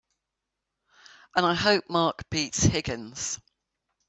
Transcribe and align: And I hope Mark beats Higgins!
And 1.35 1.45
I 1.45 1.53
hope 1.53 1.87
Mark 1.87 2.27
beats 2.31 2.63
Higgins! 2.63 3.39